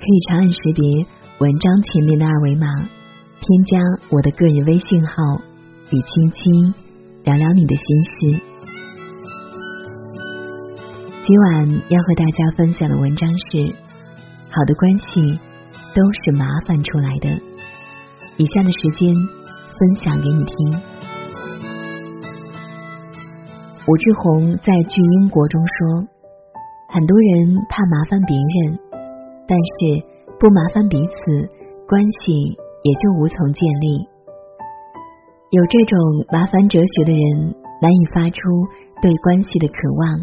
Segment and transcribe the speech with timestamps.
[0.00, 1.06] 可以长按识别
[1.40, 2.66] 文章前面的二维码，
[3.38, 3.78] 添加
[4.08, 5.12] 我的个人微信号，
[5.90, 6.74] 与青青
[7.22, 8.42] 聊聊你的心事。
[11.22, 13.74] 今晚要和大家分享的文章是：
[14.48, 15.38] 好的关系
[15.94, 17.28] 都是麻烦出来的。
[18.38, 19.14] 以下的时间
[19.78, 20.80] 分享给你听。
[23.86, 26.08] 武志红在《巨婴国》中说。
[26.92, 28.80] 很多人怕麻烦别人，
[29.50, 29.98] 但是
[30.38, 31.50] 不麻烦彼此，
[31.90, 32.54] 关系
[32.86, 34.06] 也就无从建立。
[35.50, 35.98] 有这种
[36.30, 37.50] 麻烦哲学的人，
[37.82, 38.38] 难以发出
[39.02, 40.22] 对关系的渴望，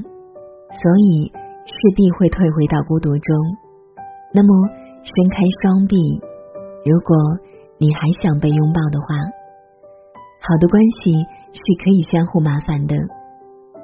[0.71, 1.27] 所以
[1.67, 3.35] 势必会退回到孤独中。
[4.33, 4.49] 那么，
[5.03, 5.99] 伸开双臂，
[6.87, 7.11] 如果
[7.77, 9.07] 你还想被拥抱的话，
[10.39, 11.11] 好的关系
[11.51, 12.95] 是可以相互麻烦的，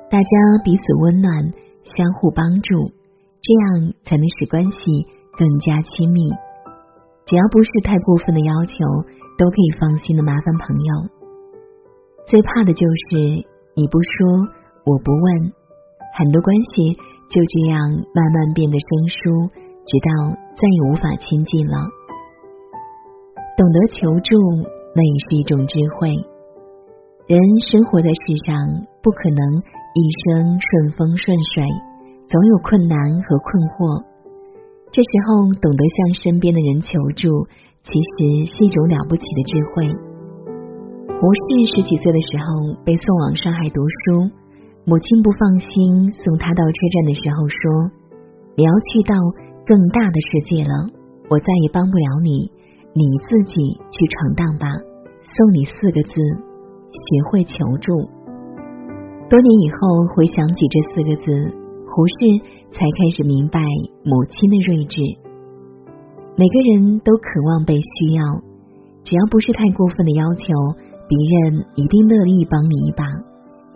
[0.10, 0.30] 大家
[0.64, 1.52] 彼此温暖。
[1.84, 2.96] 相互帮助，
[3.44, 4.78] 这样才能使关系
[5.38, 6.30] 更加亲密。
[7.26, 8.74] 只要不是太过分的要求，
[9.38, 10.92] 都可以放心的麻烦朋友。
[12.28, 13.44] 最怕的就是
[13.76, 14.48] 你不说，
[14.86, 15.54] 我不问，
[16.18, 16.94] 很多关系
[17.30, 17.80] 就这样
[18.14, 19.50] 慢慢变得生疏，
[19.86, 21.78] 直到再也无法亲近了。
[23.56, 24.36] 懂得求助，
[24.96, 26.10] 那也是一种智慧。
[27.28, 27.40] 人
[27.72, 28.58] 生活在世上，
[29.02, 29.64] 不可能。
[29.96, 31.64] 一生顺风顺水，
[32.28, 34.02] 总有困难和困惑。
[34.94, 37.50] 这时候懂得向身边的人求助，
[37.82, 39.90] 其实是一种了不起的智慧。
[41.18, 41.42] 胡适
[41.74, 44.30] 十几岁的时候被送往上海读书，
[44.86, 47.90] 母亲不放心，送他到车站的时候说
[48.54, 49.18] ：“你要去到
[49.66, 50.74] 更大的世界了，
[51.26, 52.54] 我再也帮不了你，
[52.94, 54.70] 你自己去闯荡吧。”
[55.26, 57.98] 送你四个字：学会求助。
[59.26, 61.34] 多年以后回想起这四个字，
[61.94, 62.26] 胡适
[62.74, 63.62] 才开始明白
[64.02, 64.98] 母亲的睿智。
[66.34, 68.26] 每个人都渴望被需要，
[69.04, 70.42] 只要不是太过分的要求，
[71.06, 73.06] 别人一定乐意帮你一把。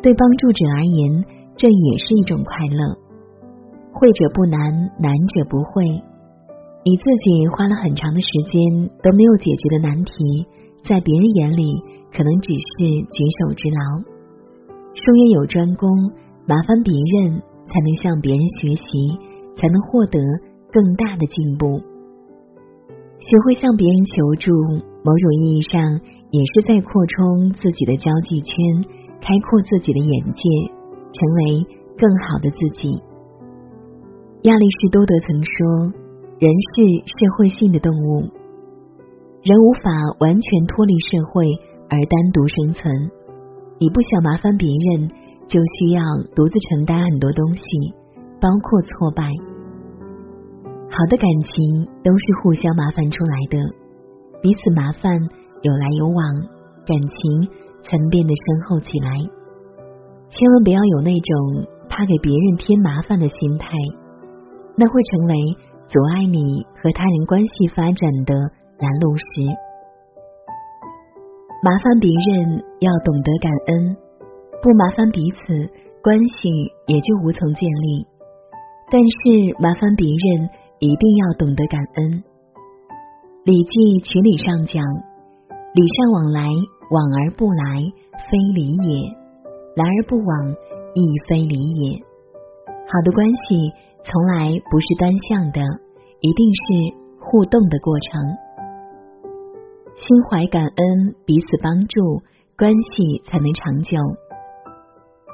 [0.01, 2.97] 对帮助者而言，这也是一种快乐。
[3.93, 5.85] 会者不难，难者不会。
[6.85, 10.13] 你自己花了很长的时间都没有解决的难题，
[10.89, 11.69] 在别人眼里
[12.09, 14.01] 可能只是举手之劳。
[14.95, 15.87] 术业有专攻，
[16.47, 18.83] 麻烦别人才能向别人学习，
[19.55, 20.19] 才能获得
[20.71, 21.79] 更大的进步。
[23.19, 24.51] 学会向别人求助，
[25.03, 25.81] 某种意义上
[26.31, 28.55] 也是在扩充自己的交际圈，
[29.19, 30.41] 开阔自己的眼界，
[31.11, 31.65] 成为
[31.97, 32.89] 更好的自己。
[34.43, 35.93] 亚里士多德曾说
[36.39, 38.21] ：“人是社会性的动物，
[39.41, 41.51] 人无法完全脱离社会
[41.89, 42.93] 而单独生存。”
[43.79, 45.11] 你不想麻烦别人，
[45.47, 46.01] 就需要
[46.35, 47.61] 独自承担很多东西，
[48.39, 49.23] 包括挫败。
[50.89, 53.57] 好的感情都是互相麻烦出来的，
[54.41, 55.19] 彼此麻烦，
[55.61, 56.23] 有来有往，
[56.85, 57.49] 感情
[57.83, 59.09] 才能变得深厚起来。
[60.29, 63.67] 千万不要有那种怕给别人添麻烦的心态，
[64.75, 65.33] 那会成为
[65.87, 68.35] 阻碍你和他人关系发展的
[68.79, 69.23] 拦路石。
[71.63, 73.97] 麻烦别人要懂得感恩，
[74.67, 75.39] 不麻烦彼此，
[76.03, 76.49] 关系
[76.87, 78.05] 也就无从建立。
[78.91, 80.49] 但是麻烦别人，
[80.79, 82.11] 一定要懂得感恩。
[83.45, 84.83] 《礼记群礼》上讲
[85.71, 86.43] ：“礼尚往来，
[86.91, 87.79] 往而不来，
[88.27, 89.15] 非礼也；
[89.79, 90.51] 来而不往，
[90.99, 90.99] 亦
[91.29, 92.03] 非礼也。”
[92.91, 93.71] 好的关系
[94.03, 95.63] 从来不是单向的，
[96.19, 96.67] 一定是
[97.23, 98.19] 互动的过程。
[99.95, 102.19] 心怀感恩，彼此帮助，
[102.59, 103.95] 关系才能长久。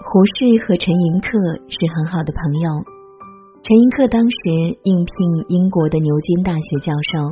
[0.04, 1.32] 胡适和陈寅恪
[1.72, 2.68] 是很好的朋友。
[3.64, 5.16] 陈寅恪当时应聘
[5.48, 7.32] 英国的牛津大学教授，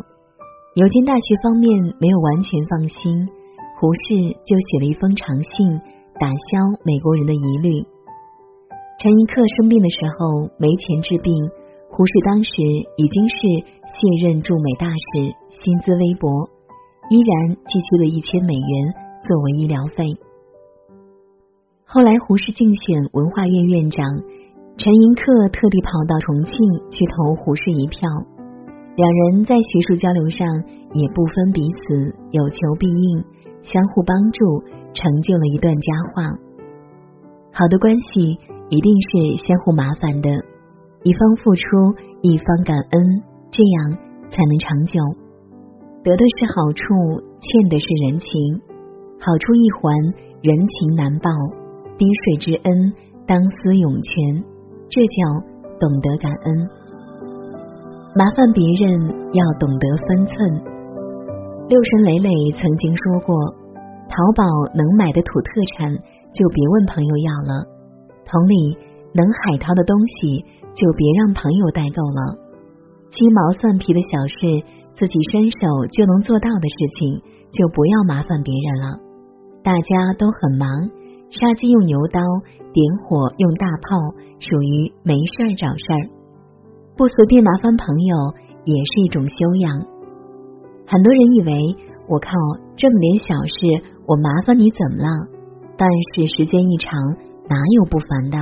[0.79, 1.67] 牛津大学方面
[1.99, 3.27] 没有完全放心，
[3.75, 5.67] 胡适就写了一封长信，
[6.15, 6.47] 打消
[6.87, 7.83] 美国人的疑虑。
[9.03, 11.35] 陈寅恪生病的时候没钱治病，
[11.91, 12.55] 胡适当时
[12.95, 13.35] 已经是
[13.83, 16.47] 卸任驻美大使，薪资微薄。
[17.11, 18.71] 依然寄去了一千美元
[19.27, 20.07] 作为医疗费。
[21.93, 23.99] 后来胡适竞选文化院院长，
[24.79, 26.55] 陈寅恪特地跑到重庆
[26.87, 28.07] 去投胡适一票。
[28.95, 30.47] 两人在学术交流上
[30.95, 33.03] 也不分彼此，有求必应，
[33.59, 34.39] 相互帮助，
[34.95, 36.31] 成就了一段佳话。
[37.51, 38.39] 好的关系
[38.71, 40.31] 一定是相互麻烦的，
[41.03, 41.91] 一方付出，
[42.23, 43.03] 一方感恩，
[43.51, 43.99] 这样
[44.31, 44.95] 才能长久。
[46.07, 48.63] 得的是好处，欠的是人情，
[49.19, 49.91] 好处一还，
[50.39, 51.27] 人情难报，
[52.01, 52.93] 滴水之恩，
[53.27, 54.41] 当思涌泉，
[54.89, 55.21] 这叫
[55.77, 56.67] 懂得感恩。
[58.17, 58.89] 麻烦别人
[59.37, 60.35] 要懂得分寸。
[61.69, 63.37] 六神磊磊曾经说过
[64.09, 64.41] ：“淘宝
[64.73, 65.93] 能买的土特产
[66.33, 67.69] 就别问朋友要了。
[68.25, 68.73] 同理，
[69.13, 70.41] 能海淘的东西
[70.73, 72.33] 就别让朋友代购了。
[73.11, 74.65] 鸡毛蒜皮的小事，
[74.97, 77.21] 自己伸手就能做到的事情，
[77.53, 78.97] 就不要麻烦别人了。
[79.61, 80.89] 大家都很忙，
[81.31, 82.19] 杀鸡用牛刀，
[82.73, 83.97] 点火用大炮，
[84.39, 86.03] 属于没事儿找事儿。”
[86.95, 88.15] 不随便麻烦朋友
[88.65, 89.79] 也是一种修养。
[90.85, 91.51] 很多人以为
[92.07, 92.29] 我靠
[92.75, 95.09] 这么点小事，我麻烦你怎么了？
[95.77, 96.91] 但是时间一长，
[97.47, 98.37] 哪有不烦的？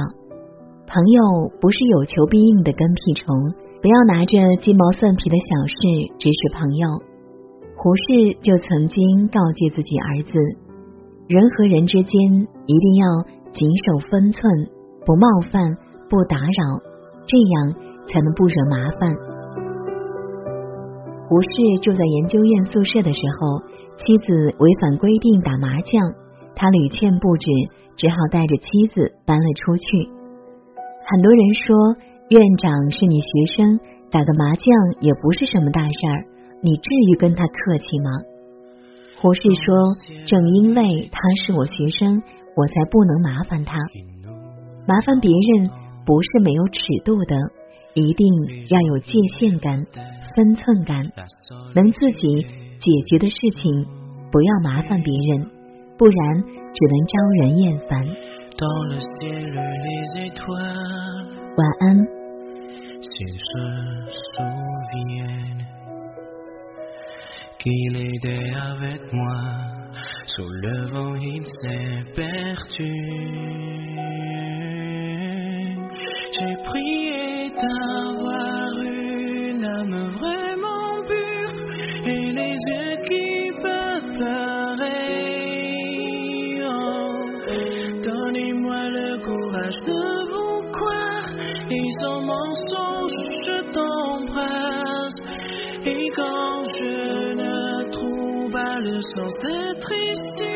[0.87, 5.75] 朋友不是有求必应的跟屁虫，不要拿着鸡毛蒜皮的小事
[6.17, 6.89] 指使朋友。
[7.77, 10.39] 胡适就曾经告诫自己儿子：
[11.29, 13.03] 人和人之间一定要
[13.49, 14.69] 谨守分寸，
[15.03, 15.73] 不冒犯，
[16.05, 16.61] 不打扰，
[17.25, 17.89] 这样。
[18.11, 19.13] 才能不惹麻烦。
[21.27, 23.61] 胡适住在研究院宿舍的时候，
[23.97, 25.93] 妻子违反规定打麻将，
[26.55, 27.51] 他屡劝不止，
[27.97, 30.09] 只好带着妻子搬了出去。
[31.05, 31.75] 很多人说，
[32.29, 33.79] 院长是你学生，
[34.09, 34.65] 打个麻将
[35.01, 36.25] 也不是什么大事儿，
[36.63, 38.09] 你至于跟他客气吗？
[39.21, 42.23] 胡适说，正因为他是我学生，
[42.59, 43.77] 我才不能麻烦他。
[44.85, 45.71] 麻烦别人
[46.05, 47.35] 不是没有尺度的。
[47.95, 48.27] 一定
[48.69, 49.83] 要有界限感、
[50.35, 51.03] 分寸感，
[51.73, 52.41] 能自己
[52.77, 53.85] 解决的事情，
[54.31, 55.49] 不要麻烦别人，
[55.97, 58.05] 不然只能招人厌烦。
[61.57, 61.97] 晚安。
[77.61, 81.55] D'avoir une âme vraiment pure
[82.05, 84.99] et les yeux qui peuvent pleurer.
[86.63, 87.11] Oh,
[88.03, 90.01] donnez-moi le courage de
[90.31, 91.29] vous croire
[91.71, 95.19] et sans mensonge je t'embrasse.
[95.85, 96.58] Et quand
[99.01, 100.55] sans être issu,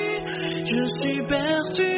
[0.65, 1.92] je suis perdu.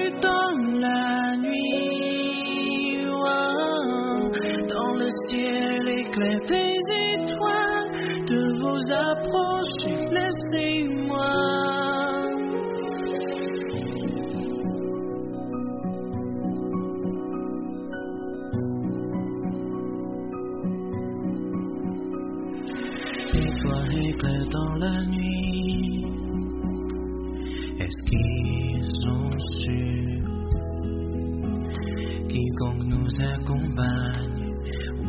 [33.17, 34.45] Nous accompagne?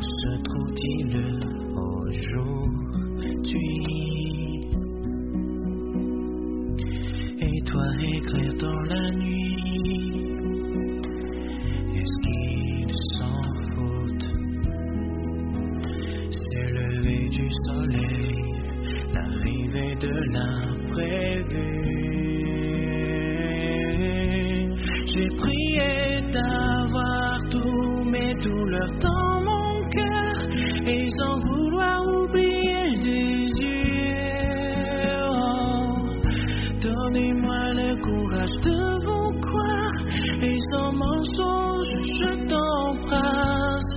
[0.00, 1.40] se trouve-t-il
[1.74, 2.26] aujourd'hui?
[7.40, 10.16] Et toi écrire dans la nuit,
[11.96, 13.42] est-ce qu'il s'en
[13.74, 14.22] fout?
[16.30, 18.36] C'est le lever du soleil,
[19.14, 21.75] l'arrivée de l'imprévu.
[29.00, 29.36] Dans
[30.86, 35.10] et sans vouloir oublier des yeux.
[35.28, 35.96] Oh,
[36.80, 39.98] donnez-moi le courage de vous croire
[40.42, 41.90] et sans mensonge
[42.20, 43.92] je t'embrasse.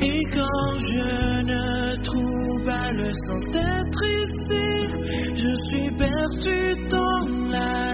[0.00, 4.88] Et quand je ne trouve pas le sens d'être ici,
[5.36, 7.93] je suis perdu dans la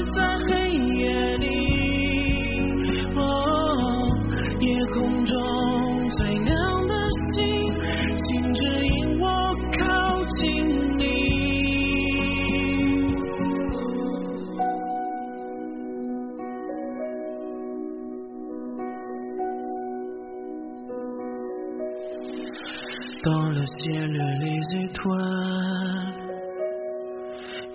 [23.23, 26.21] Dans le ciel, les étoiles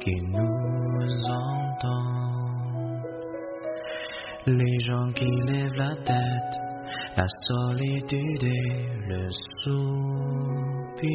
[0.00, 3.02] qui nous entendent.
[4.46, 6.54] Les gens qui lèvent la tête,
[7.16, 9.30] la solitude et le
[9.62, 11.06] soupir.